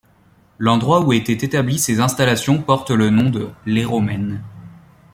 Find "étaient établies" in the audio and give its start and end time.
1.13-1.77